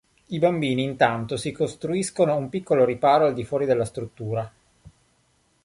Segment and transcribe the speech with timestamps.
[0.29, 4.51] I bambini, intanto, si costruiscono un piccolo riparo al di fuori della struttura.